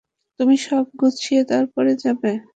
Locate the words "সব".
0.65-0.85